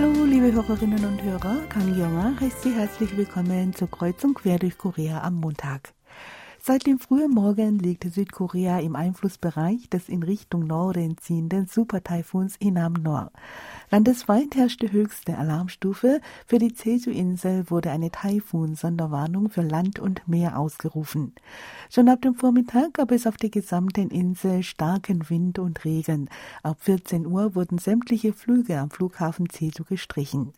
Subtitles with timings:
[0.00, 1.56] Hallo, liebe Hörerinnen und Hörer.
[1.68, 5.92] Kang Yonga heißt Sie herzlich willkommen zur Kreuzung quer durch Korea am Montag.
[6.68, 13.32] Seit dem frühen Morgen liegt Südkorea im Einflussbereich des in Richtung Norden ziehenden Supertaifuns Inam-Nor.
[13.90, 16.20] Landesweit herrschte höchste Alarmstufe.
[16.46, 21.32] Für die Jeju-Insel wurde eine Taifun-Sonderwarnung für Land und Meer ausgerufen.
[21.88, 26.28] Schon ab dem Vormittag gab es auf der gesamten Insel starken Wind und Regen.
[26.62, 30.52] Ab 14 Uhr wurden sämtliche Flüge am Flughafen Jeju gestrichen.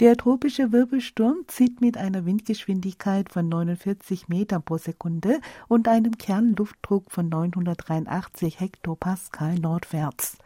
[0.00, 7.10] Der tropische Wirbelsturm zieht mit einer Windgeschwindigkeit von 49 Metern pro Sekunde und einem Kernluftdruck
[7.10, 10.38] von 983 Hektopascal nordwärts.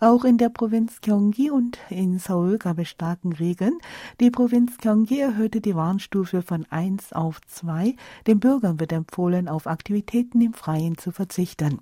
[0.00, 3.78] Auch in der Provinz Gyeonggi und in Seoul gab es starken Regen.
[4.18, 7.94] Die Provinz Gyeonggi erhöhte die Warnstufe von 1 auf 2.
[8.26, 11.80] Den Bürgern wird empfohlen, auf Aktivitäten im Freien zu verzichten.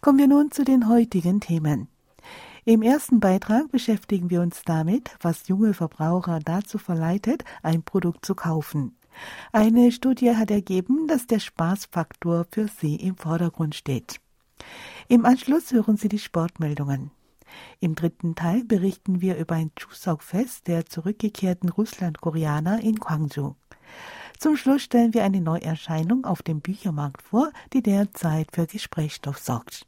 [0.00, 1.88] Kommen wir nun zu den heutigen Themen.
[2.66, 8.34] Im ersten Beitrag beschäftigen wir uns damit, was junge Verbraucher dazu verleitet, ein Produkt zu
[8.34, 8.96] kaufen.
[9.52, 14.18] Eine Studie hat ergeben, dass der Spaßfaktor für sie im Vordergrund steht.
[15.08, 17.10] Im Anschluss hören Sie die Sportmeldungen.
[17.80, 23.54] Im dritten Teil berichten wir über ein Chuseok-Fest der zurückgekehrten Russland-Koreaner in Gwangju.
[24.38, 29.86] Zum Schluss stellen wir eine Neuerscheinung auf dem Büchermarkt vor, die derzeit für Gesprächsstoff sorgt.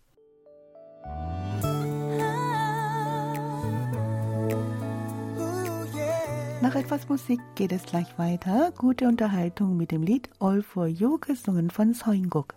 [6.62, 8.72] Nach etwas Musik geht es gleich weiter.
[8.76, 12.54] Gute Unterhaltung mit dem Lied All for You, gesungen von Soinguk.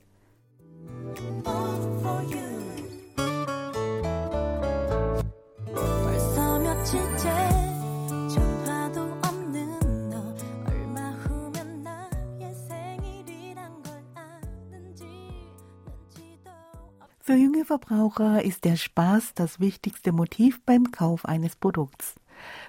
[17.19, 22.15] Für junge Verbraucher ist der Spaß das wichtigste Motiv beim Kauf eines Produkts.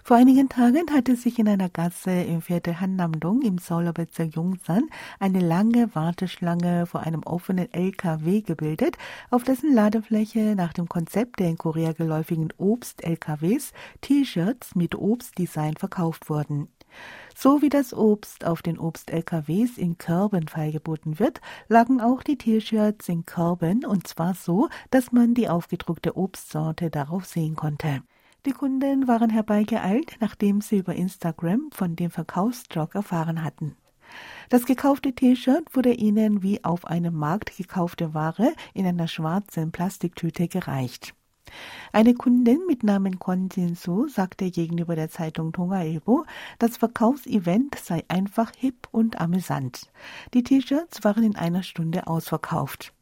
[0.03, 4.88] Vor einigen Tagen hatte sich in einer Gasse im Viertel Hannamdong im Seouler Bezirk Yongsan
[5.19, 8.97] eine lange Warteschlange vor einem offenen LKW gebildet,
[9.31, 16.31] auf dessen Ladefläche nach dem Konzept der in Korea geläufigen Obst-LKWs T-Shirts mit Obstdesign verkauft
[16.31, 16.69] wurden.
[17.37, 23.09] So wie das Obst auf den Obst-LKWs in Körben feilgeboten wird, lagen auch die T-Shirts
[23.09, 28.03] in Körben und zwar so, dass man die aufgedruckte Obstsorte darauf sehen konnte.
[28.46, 33.76] Die Kunden waren herbeigeeilt, nachdem sie über Instagram von dem Verkaufsdruck erfahren hatten.
[34.48, 40.48] Das gekaufte T-Shirt wurde ihnen wie auf einem Markt gekaufte Ware in einer schwarzen Plastiktüte
[40.48, 41.14] gereicht.
[41.92, 46.24] Eine Kundin mit Namen Kwon Jin-soo sagte gegenüber der Zeitung Tonga Ilbo,
[46.58, 49.90] das Verkaufsevent sei einfach hip und amüsant.
[50.32, 52.94] Die T-Shirts waren in einer Stunde ausverkauft.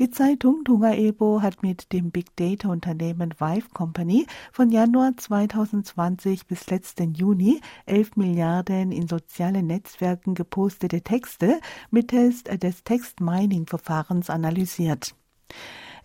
[0.00, 6.48] Die Zeitung Tunga Ebo hat mit dem Big Data Unternehmen Vive Company von Januar 2020
[6.48, 11.60] bis letzten Juni 11 Milliarden in sozialen Netzwerken gepostete Texte
[11.92, 15.14] mittels des Text-Mining-Verfahrens analysiert.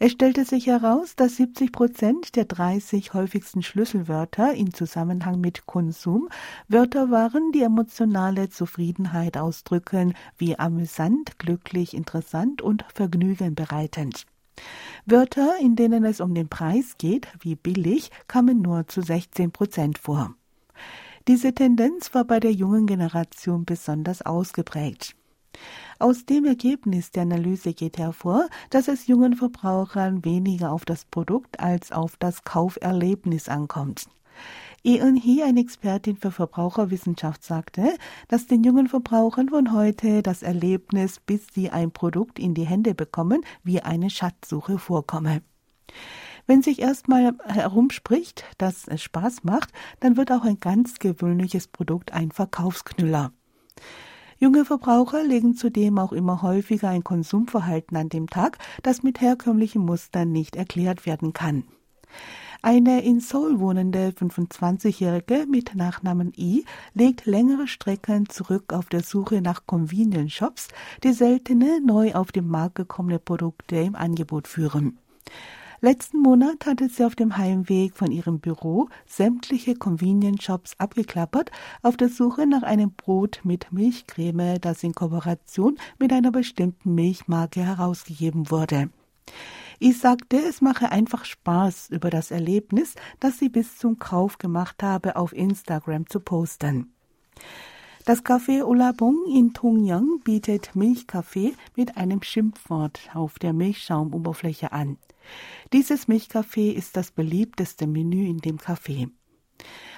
[0.02, 6.30] Es stellte sich heraus, dass 70 Prozent der 30 häufigsten Schlüsselwörter in Zusammenhang mit Konsum
[6.70, 14.26] Wörter waren, die emotionale Zufriedenheit ausdrücken, wie amüsant, glücklich, interessant und vergnügenbereitend.
[15.06, 19.98] Wörter, in denen es um den Preis geht, wie billig, kamen nur zu 16 Prozent
[19.98, 20.34] vor.
[21.28, 25.19] Diese Tendenz war bei der jungen Generation besonders ausgeprägt.
[26.00, 31.60] Aus dem Ergebnis der Analyse geht hervor, dass es jungen Verbrauchern weniger auf das Produkt
[31.60, 34.08] als auf das Kauferlebnis ankommt.
[34.86, 37.98] Eun Hee, eine Expertin für Verbraucherwissenschaft, sagte,
[38.30, 42.96] dass den jungen Verbrauchern von heute das Erlebnis, bis sie ein Produkt in die Hände
[42.96, 45.42] bekommen, wie eine Schatzsuche vorkomme.
[46.48, 52.14] Wenn sich erstmal herumspricht, dass es Spaß macht, dann wird auch ein ganz gewöhnliches Produkt
[52.14, 53.34] ein Verkaufsknüller.
[54.42, 59.84] Junge Verbraucher legen zudem auch immer häufiger ein Konsumverhalten an dem Tag, das mit herkömmlichen
[59.84, 61.66] Mustern nicht erklärt werden kann.
[62.62, 66.64] Eine in Seoul wohnende 25-Jährige mit Nachnamen I
[66.94, 70.70] legt längere Strecken zurück auf der Suche nach Convenience Shops,
[71.04, 75.00] die seltene, neu auf den Markt gekommene Produkte im Angebot führen.
[75.82, 81.96] Letzten Monat hatte sie auf dem Heimweg von ihrem Büro sämtliche Convenience Shops abgeklappert, auf
[81.96, 88.52] der Suche nach einem Brot mit Milchcreme, das in Kooperation mit einer bestimmten Milchmarke herausgegeben
[88.52, 88.90] wurde.
[89.80, 94.84] Ich sagte, es mache einfach Spaß, über das Erlebnis, das sie bis zum Kauf gemacht
[94.84, 96.92] habe, auf Instagram zu posten.
[98.04, 104.98] Das Café Olabong in Tongyang bietet Milchkaffee mit einem Schimpfwort auf der Milchschaumumoberfläche an.
[105.74, 109.10] Dieses Milchkaffee ist das beliebteste Menü in dem Café.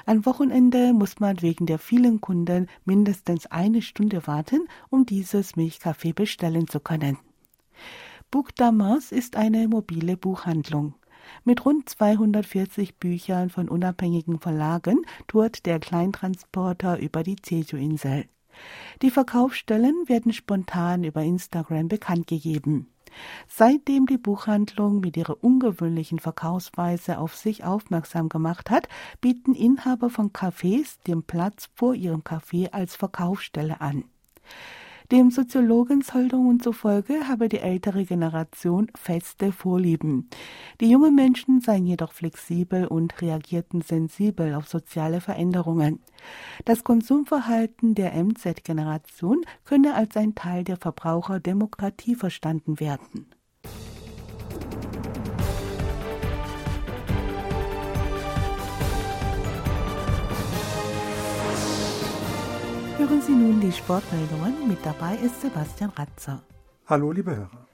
[0.06, 6.14] Am Wochenende muss man wegen der vielen Kunden mindestens eine Stunde warten, um dieses Milchkaffee
[6.14, 7.18] bestellen zu können.
[8.32, 10.96] Book Damas ist eine mobile Buchhandlung.
[11.44, 18.26] Mit rund 240 Büchern von unabhängigen Verlagen tourt der Kleintransporter über die Jeju-Insel.
[19.02, 22.88] Die Verkaufsstellen werden spontan über Instagram bekannt gegeben.
[23.48, 28.88] Seitdem die Buchhandlung mit ihrer ungewöhnlichen Verkaufsweise auf sich aufmerksam gemacht hat,
[29.20, 34.04] bieten Inhaber von Cafés den Platz vor ihrem Café als Verkaufsstelle an.
[35.12, 40.30] Dem Soziologen Soldungen zufolge habe die ältere Generation feste Vorlieben.
[40.80, 46.00] Die jungen Menschen seien jedoch flexibel und reagierten sensibel auf soziale Veränderungen.
[46.64, 53.26] Das Konsumverhalten der MZ-Generation könne als ein Teil der Verbraucherdemokratie verstanden werden.
[63.12, 64.70] Hören Sie nun die Sportmeldungen.
[64.70, 66.42] Mit dabei ist Sebastian Ratzer.
[66.86, 67.68] Hallo, liebe Hörer.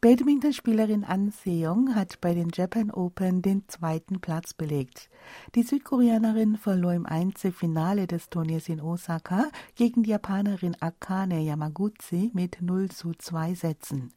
[0.00, 5.10] Badmintonspielerin An Seong hat bei den Japan Open den zweiten Platz belegt.
[5.56, 12.62] Die Südkoreanerin verlor im Einzelfinale des Turniers in Osaka gegen die Japanerin Akane Yamaguchi mit
[12.62, 14.12] 0 zu 2 Sätzen.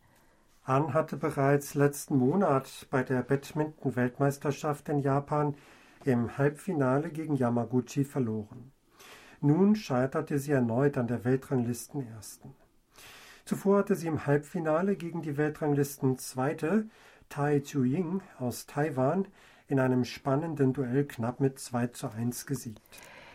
[0.66, 5.56] An hatte bereits letzten Monat bei der Badminton-Weltmeisterschaft in Japan
[6.06, 8.73] im Halbfinale gegen Yamaguchi verloren.
[9.46, 12.54] Nun scheiterte sie erneut an der Weltranglistenersten.
[13.44, 16.88] Zuvor hatte sie im Halbfinale gegen die Weltranglisten-Zweite
[17.28, 19.28] Tai Chu-Ying aus Taiwan
[19.68, 22.82] in einem spannenden Duell knapp mit 2 zu 1 gesiegt.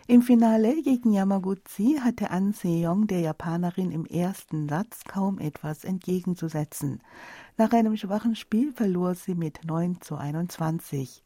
[0.06, 7.02] Im Finale gegen Yamaguchi hatte An Se-yong der Japanerin im ersten Satz kaum etwas entgegenzusetzen.
[7.58, 11.22] Nach einem schwachen Spiel verlor sie mit 9 zu 21.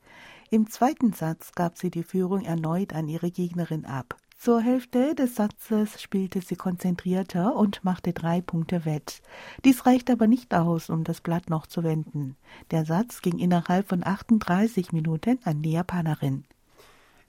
[0.51, 4.17] Im zweiten Satz gab sie die Führung erneut an ihre Gegnerin ab.
[4.43, 9.23] Zur Hälfte des Satzes spielte sie konzentrierter und machte drei Punkte wett.
[9.65, 12.35] Dies reicht aber nicht aus, um das Blatt noch zu wenden.
[12.73, 16.43] Der Satz ging innerhalb von 38 Minuten an die Japanerin.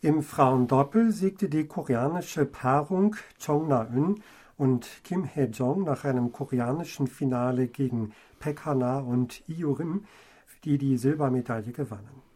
[0.01, 4.23] Im Frauendoppel siegte die koreanische Paarung Chong Na-eun
[4.57, 10.05] und Kim Hae-jong nach einem koreanischen Finale gegen Pek Hana und Io Rim,
[10.63, 12.32] die die Silbermedaille gewannen.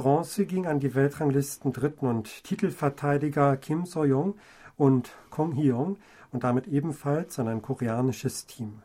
[0.00, 4.34] Bronze ging an die Weltranglisten Dritten und Titelverteidiger Kim So-young
[4.78, 5.98] und Kong Hyong
[6.32, 8.80] und damit ebenfalls an ein koreanisches Team.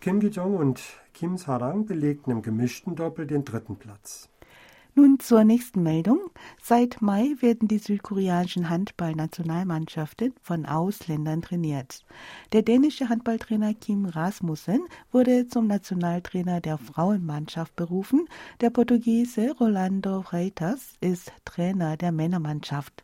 [0.00, 0.80] Kim Gi-jong und
[1.12, 4.30] Kim Sarang belegten im gemischten Doppel den dritten Platz.
[4.96, 6.20] Nun zur nächsten Meldung.
[6.62, 12.04] Seit Mai werden die südkoreanischen Handballnationalmannschaften von Ausländern trainiert.
[12.52, 18.28] Der dänische Handballtrainer Kim Rasmussen wurde zum Nationaltrainer der Frauenmannschaft berufen.
[18.60, 23.02] Der Portugiese Rolando Freitas ist Trainer der Männermannschaft.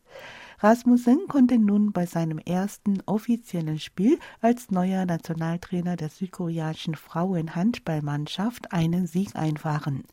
[0.60, 9.08] Rasmussen konnte nun bei seinem ersten offiziellen Spiel als neuer Nationaltrainer der südkoreanischen Frauenhandballmannschaft einen
[9.08, 10.04] Sieg einfahren.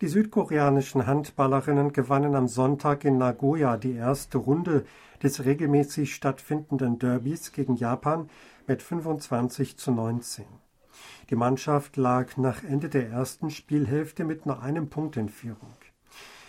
[0.00, 4.84] Die südkoreanischen Handballerinnen gewannen am Sonntag in Nagoya die erste Runde
[5.24, 8.30] des regelmäßig stattfindenden Derbys gegen Japan
[8.68, 10.44] mit 25 zu 19.
[11.30, 15.74] Die Mannschaft lag nach Ende der ersten Spielhälfte mit nur einem Punkt in Führung.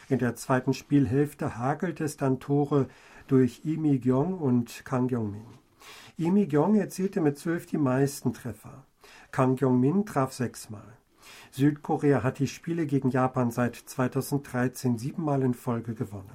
[0.10, 2.88] In der zweiten Spielhälfte hagelte es dann Tore
[3.26, 5.58] durch Lee Mi-gyong und Kang Gyong-min.
[6.18, 8.86] Lee Mi-gyong erzielte mit zwölf die meisten Treffer.
[9.32, 10.99] Kang Gyong-min traf sechsmal.
[11.52, 16.32] Südkorea hat die Spiele gegen Japan seit 2013 siebenmal in Folge gewonnen.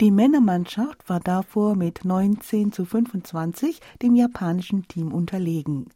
[0.00, 5.90] Die Männermannschaft war davor mit 19 zu 25 dem japanischen Team unterlegen.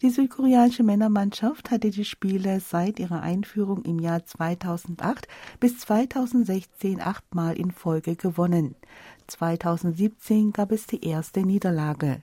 [0.00, 5.28] Die südkoreanische Männermannschaft hatte die Spiele seit ihrer Einführung im Jahr 2008
[5.60, 8.74] bis 2016 achtmal in Folge gewonnen.
[9.26, 12.22] 2017 gab es die erste Niederlage.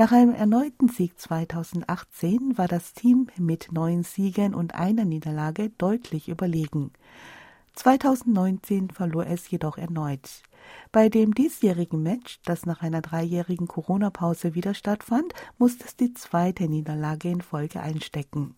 [0.00, 6.30] Nach einem erneuten Sieg 2018 war das Team mit neun Siegen und einer Niederlage deutlich
[6.30, 6.90] überlegen.
[7.74, 10.42] 2019 verlor es jedoch erneut.
[10.90, 16.66] Bei dem diesjährigen Match, das nach einer dreijährigen Corona-Pause wieder stattfand, musste es die zweite
[16.66, 18.54] Niederlage in Folge einstecken.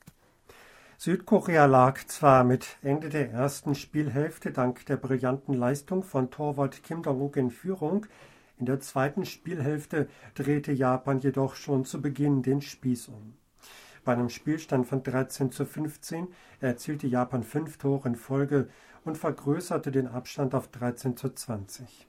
[0.96, 7.02] Südkorea lag zwar mit Ende der ersten Spielhälfte dank der brillanten Leistung von Torwart Kim
[7.02, 8.06] Dong-uk in Führung,
[8.62, 13.34] in der zweiten Spielhälfte drehte Japan jedoch schon zu Beginn den Spieß um.
[14.04, 16.28] Bei einem Spielstand von 13 zu 15
[16.60, 18.68] erzielte Japan fünf Tore in Folge
[19.04, 22.06] und vergrößerte den Abstand auf 13 zu 20.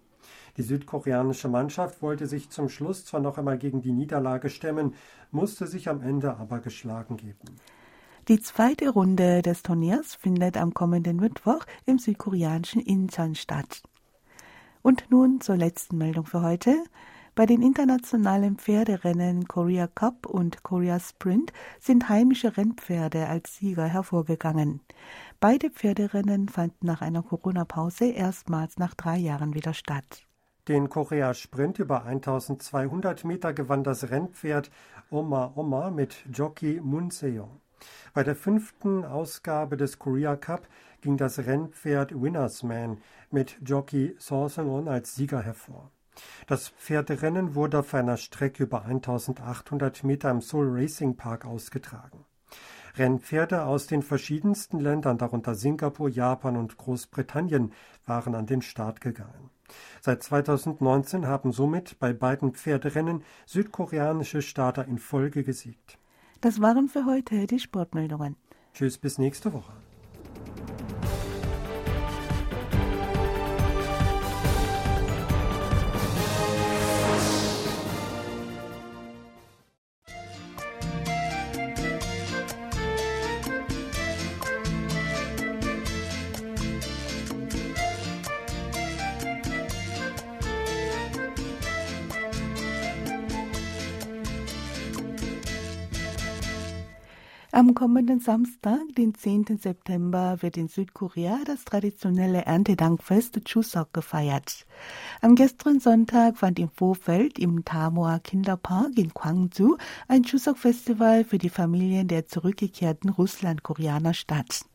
[0.56, 4.94] Die südkoreanische Mannschaft wollte sich zum Schluss zwar noch einmal gegen die Niederlage stemmen,
[5.32, 7.58] musste sich am Ende aber geschlagen geben.
[8.28, 13.82] Die zweite Runde des Turniers findet am kommenden Mittwoch im südkoreanischen Incheon statt.
[14.84, 16.84] Und nun zur letzten Meldung für heute.
[17.36, 24.82] Bei den internationalen Pferderennen Korea Cup und Korea Sprint sind heimische Rennpferde als Sieger hervorgegangen.
[25.40, 30.28] Beide Pferderennen fanden nach einer Corona-Pause erstmals nach drei Jahren wieder statt.
[30.68, 34.70] Den Korea Sprint über 1200 Meter gewann das Rennpferd
[35.10, 37.63] Oma Oma mit Jockey Moon Seong.
[38.14, 40.68] Bei der fünften Ausgabe des Korea Cup
[41.02, 45.92] ging das Rennpferd Winners Man mit Jockey So Seung-on als Sieger hervor.
[46.48, 52.26] Das Pferderennen wurde auf einer Strecke über 1800 Meter im Seoul Racing Park ausgetragen.
[52.96, 57.74] Rennpferde aus den verschiedensten Ländern, darunter Singapur, Japan und Großbritannien,
[58.06, 59.50] waren an den Start gegangen.
[60.02, 65.98] Seit 2019 haben somit bei beiden Pferderennen südkoreanische Starter in Folge gesiegt.
[66.44, 68.36] Das waren für heute die Sportmeldungen.
[68.74, 69.72] Tschüss, bis nächste Woche.
[97.64, 99.58] Am kommenden Samstag, den 10.
[99.58, 104.66] September, wird in Südkorea das traditionelle Erntedankfest Chuseok gefeiert.
[105.22, 109.78] Am gestrigen Sonntag fand im Vorfeld im Tamoa Kinderpark in Gwangju
[110.10, 114.66] ein Chuseok-Festival für die Familien der zurückgekehrten Russlandkoreaner statt.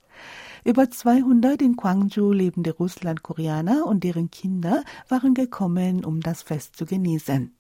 [0.65, 6.87] Über 200 in Gwangju lebende Russlandkoreaner und deren Kinder waren gekommen, um das Fest zu
[6.87, 7.58] genießen.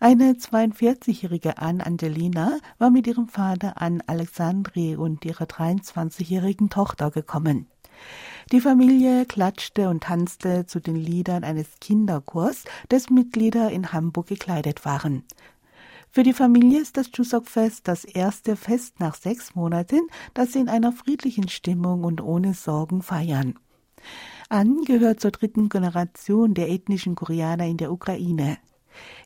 [0.00, 7.68] Eine 42-jährige Ann Angelina war mit ihrem Vater Ann Alexandri und ihrer 23-jährigen Tochter gekommen.
[8.52, 14.84] Die Familie klatschte und tanzte zu den Liedern eines Kinderchors, dessen Mitglieder in Hamburg gekleidet
[14.84, 15.24] waren.
[16.10, 20.00] Für die Familie ist das Chuseok-Fest das erste Fest nach sechs Monaten,
[20.32, 23.58] das sie in einer friedlichen Stimmung und ohne Sorgen feiern.
[24.48, 28.58] An gehört zur dritten Generation der ethnischen Koreaner in der Ukraine.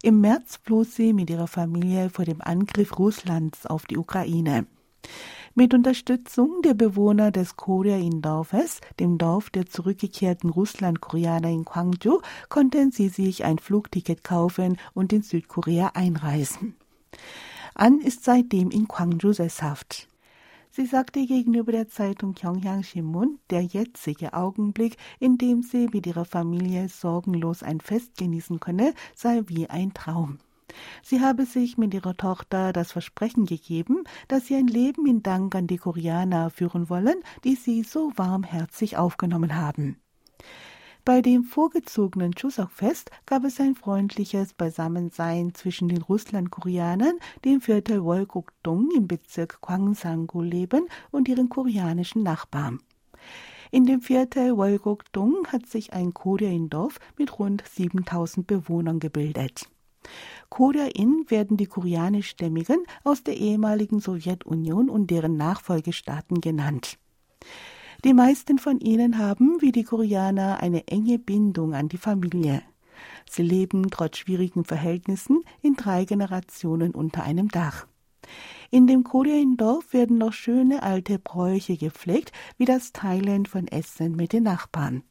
[0.02, 4.66] Im März floh sie mit ihrer Familie vor dem Angriff Russlands auf die Ukraine.
[5.54, 13.08] Mit Unterstützung der Bewohner des Korea-In-Dorfes, dem Dorf der zurückgekehrten Russland-Koreaner in Gwangju, konnten sie
[13.08, 16.76] sich ein Flugticket kaufen und in Südkorea einreisen.
[17.74, 20.08] An ist seitdem in Gwangju sesshaft.
[20.78, 26.24] Sie sagte gegenüber der Zeitung Gyeongyang Shinmun, der jetzige Augenblick, in dem sie mit ihrer
[26.24, 30.38] Familie sorgenlos ein Fest genießen könne, sei wie ein Traum.
[31.02, 35.56] Sie habe sich mit ihrer Tochter das Versprechen gegeben, dass sie ein Leben in Dank
[35.56, 39.96] an die Koreaner führen wollen, die sie so warmherzig aufgenommen haben.
[41.08, 48.04] Bei dem vorgezogenen Chuseok-Fest gab es ein freundliches Beisammensein zwischen den Russland-Koreanern, die im Viertel
[48.04, 52.80] Wolgok-dong im Bezirk Gwangsangu leben, und ihren koreanischen Nachbarn.
[53.70, 59.66] In dem Viertel Wolgok-dong hat sich ein Koreain-Dorf mit rund 7000 Bewohnern gebildet.
[60.50, 66.98] Koreain werden die koreanischstämmigen aus der ehemaligen Sowjetunion und deren Nachfolgestaaten genannt.
[68.04, 72.62] Die meisten von ihnen haben, wie die Koreaner, eine enge Bindung an die Familie.
[73.28, 77.88] Sie leben trotz schwierigen Verhältnissen in drei Generationen unter einem Dach.
[78.70, 84.32] In dem Korean-Dorf werden noch schöne alte Bräuche gepflegt, wie das Teilen von Essen mit
[84.32, 85.02] den Nachbarn.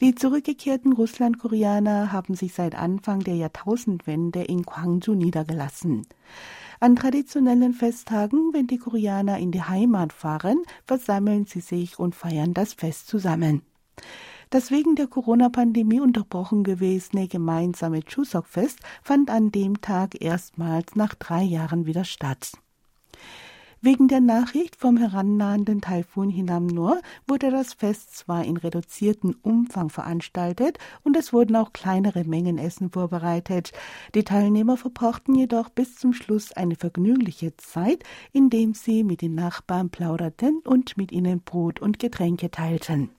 [0.00, 6.06] Die zurückgekehrten Russland-Koreaner haben sich seit Anfang der Jahrtausendwende in Gwangju niedergelassen.
[6.80, 12.54] An traditionellen Festtagen, wenn die Koreaner in die Heimat fahren, versammeln sie sich und feiern
[12.54, 13.62] das Fest zusammen.
[14.50, 21.42] Das wegen der Corona-Pandemie unterbrochen gewesene gemeinsame Chuseok-Fest fand an dem Tag erstmals nach drei
[21.42, 22.52] Jahren wieder statt.
[23.80, 30.78] Wegen der Nachricht vom herannahenden Taifun Hinamnor wurde das Fest zwar in reduziertem Umfang veranstaltet
[31.04, 33.70] und es wurden auch kleinere Mengen Essen vorbereitet.
[34.16, 39.90] Die Teilnehmer verbrachten jedoch bis zum Schluss eine vergnügliche Zeit, indem sie mit den Nachbarn
[39.90, 43.10] plauderten und mit ihnen Brot und Getränke teilten.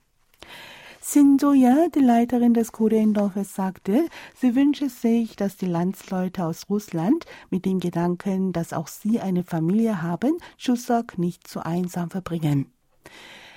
[1.02, 7.64] Sinjoya, die Leiterin des Koreendorfes, sagte, sie wünsche sich, dass die Landsleute aus Russland mit
[7.64, 12.66] dem Gedanken, dass auch sie eine Familie haben, Chuseok nicht zu einsam verbringen.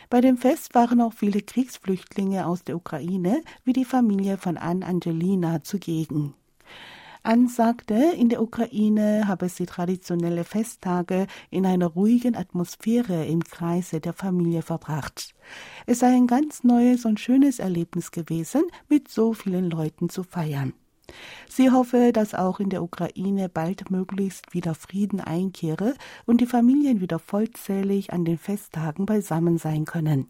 [0.10, 4.82] Bei dem Fest waren auch viele Kriegsflüchtlinge aus der Ukraine, wie die Familie von Ann
[4.82, 6.36] Angelina, zugegen.
[7.26, 14.02] An sagte, in der Ukraine habe sie traditionelle Festtage in einer ruhigen Atmosphäre im Kreise
[14.02, 15.34] der Familie verbracht.
[15.86, 20.74] Es sei ein ganz neues und schönes Erlebnis gewesen, mit so vielen Leuten zu feiern.
[21.48, 25.94] Sie hoffe, dass auch in der Ukraine bald möglichst wieder Frieden einkehre
[26.26, 30.28] und die Familien wieder vollzählig an den Festtagen beisammen sein können.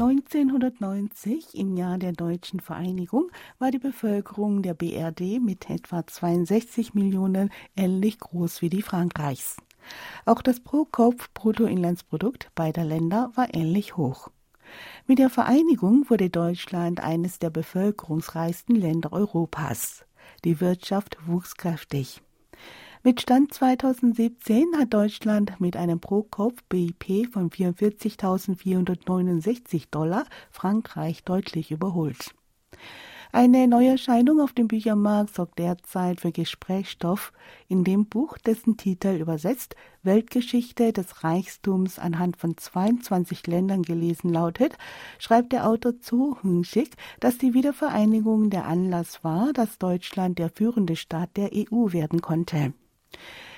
[0.00, 7.50] 1990, im Jahr der deutschen Vereinigung, war die Bevölkerung der BRD mit etwa 62 Millionen
[7.76, 9.56] ähnlich groß wie die Frankreichs.
[10.24, 14.30] Auch das Pro-Kopf-Bruttoinlandsprodukt beider Länder war ähnlich hoch.
[15.08, 20.04] Mit der Vereinigung wurde Deutschland eines der bevölkerungsreichsten Länder Europas.
[20.44, 22.22] Die Wirtschaft wuchs kräftig.
[23.04, 32.34] Mit Stand 2017 hat Deutschland mit einem Pro-Kopf-BIP von 44.469 Dollar Frankreich deutlich überholt.
[33.30, 37.32] Eine Neuerscheinung auf dem Büchermarkt sorgt derzeit für Gesprächsstoff
[37.68, 44.76] in dem Buch, dessen Titel übersetzt Weltgeschichte des Reichtums anhand von 22 Ländern gelesen lautet,
[45.20, 46.90] schreibt der Autor zu Hünschig,
[47.20, 52.72] dass die Wiedervereinigung der Anlass war, dass Deutschland der führende Staat der EU werden konnte.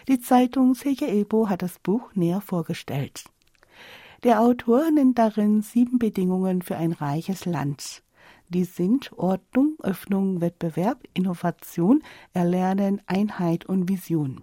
[0.09, 3.25] Die Zeitung Ebo hat das Buch näher vorgestellt.
[4.23, 8.03] Der Autor nennt darin sieben Bedingungen für ein reiches Land.
[8.49, 12.03] Die sind Ordnung, Öffnung, Wettbewerb, Innovation,
[12.35, 14.43] Erlernen, Einheit und Vision.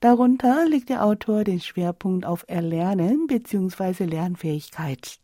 [0.00, 4.06] Darunter legt der Autor den Schwerpunkt auf Erlernen bzw.
[4.06, 5.19] Lernfähigkeit.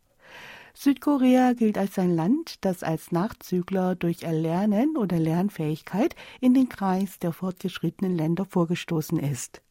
[0.79, 7.17] Südkorea gilt als ein Land, das als Nachzügler durch Erlernen oder Lernfähigkeit in den Kreis
[7.17, 9.63] der fortgeschrittenen Länder vorgestoßen ist.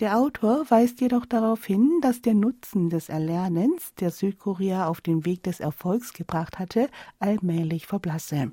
[0.00, 5.26] Der Autor weist jedoch darauf hin, dass der Nutzen des Erlernens, der Südkorea auf den
[5.26, 8.50] Weg des Erfolgs gebracht hatte, allmählich verblasse.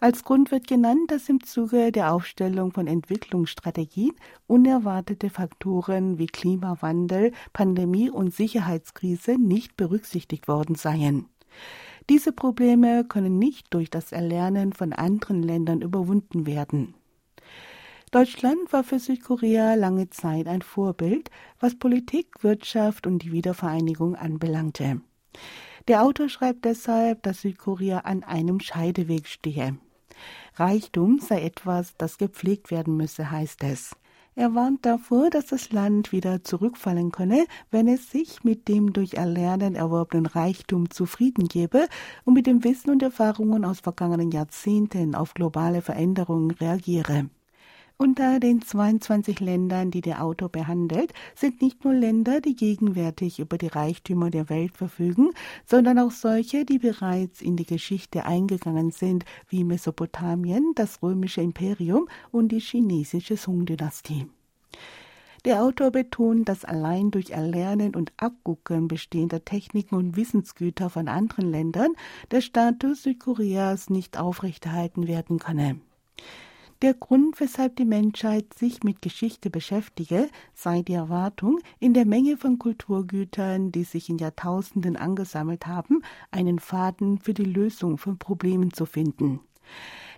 [0.00, 4.12] Als Grund wird genannt, dass im Zuge der Aufstellung von Entwicklungsstrategien
[4.46, 11.26] unerwartete Faktoren wie Klimawandel, Pandemie und Sicherheitskrise nicht berücksichtigt worden seien.
[12.10, 16.94] Diese Probleme können nicht durch das Erlernen von anderen Ländern überwunden werden.
[18.10, 25.00] Deutschland war für Südkorea lange Zeit ein Vorbild, was Politik, Wirtschaft und die Wiedervereinigung anbelangte.
[25.86, 29.76] Der Autor schreibt deshalb, dass Südkorea an einem Scheideweg stehe.
[30.56, 33.94] Reichtum sei etwas, das gepflegt werden müsse, heißt es.
[34.36, 39.14] Er warnt davor, dass das Land wieder zurückfallen könne, wenn es sich mit dem durch
[39.14, 41.86] Erlernen erworbenen Reichtum zufrieden gebe
[42.24, 47.28] und mit dem Wissen und Erfahrungen aus vergangenen Jahrzehnten auf globale Veränderungen reagiere.
[47.96, 53.56] Unter den 22 Ländern, die der Autor behandelt, sind nicht nur Länder, die gegenwärtig über
[53.56, 55.30] die Reichtümer der Welt verfügen,
[55.64, 62.08] sondern auch solche, die bereits in die Geschichte eingegangen sind, wie Mesopotamien, das römische Imperium
[62.32, 64.26] und die chinesische Song-Dynastie.
[65.44, 71.48] Der Autor betont, dass allein durch Erlernen und Abgucken bestehender Techniken und Wissensgüter von anderen
[71.48, 71.92] Ländern
[72.32, 75.78] der Status Südkoreas nicht aufrechterhalten werden könne.
[76.82, 82.36] Der Grund, weshalb die Menschheit sich mit Geschichte beschäftige, sei die Erwartung, in der Menge
[82.36, 88.72] von Kulturgütern, die sich in Jahrtausenden angesammelt haben, einen Faden für die Lösung von Problemen
[88.72, 89.40] zu finden.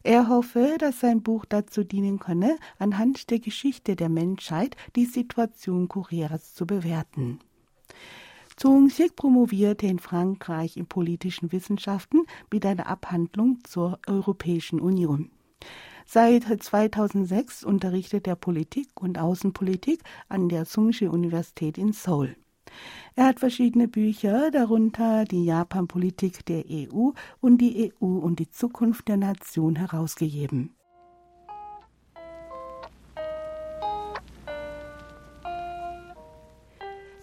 [0.02, 5.88] Er hoffe, dass sein Buch dazu dienen könne, anhand der Geschichte der Menschheit die Situation
[5.88, 7.40] Koreas zu bewerten.
[8.56, 15.30] Zong Sik promovierte in Frankreich in politischen Wissenschaften mit einer Abhandlung zur Europäischen Union.
[16.08, 22.36] Seit 2006 unterrichtet er Politik und Außenpolitik an der Sungshi Universität in Seoul.
[23.16, 29.08] Er hat verschiedene Bücher, darunter die Japan-Politik der EU und die EU und die Zukunft
[29.08, 30.76] der Nation herausgegeben.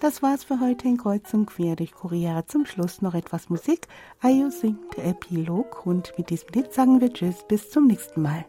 [0.01, 2.45] Das war's für heute in Kreuz und Quer durch Korea.
[2.45, 3.87] Zum Schluss noch etwas Musik.
[4.19, 8.43] Ayu singt Epilog und mit diesem Lied sagen wir Tschüss, bis zum nächsten Mal.